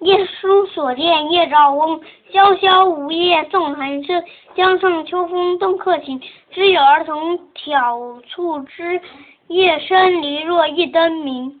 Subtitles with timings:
[0.00, 2.00] 夜书所见叶照翁
[2.32, 6.18] 萧萧梧叶送寒声江上秋风动客情
[6.50, 9.00] 知有儿童挑促织
[9.48, 11.60] 夜深篱落一灯明。